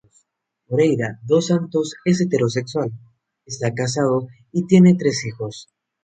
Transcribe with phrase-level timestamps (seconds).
[0.67, 2.89] Moreira dos Santos es heterosexual,
[3.45, 5.69] está casado y tiene tres hijos.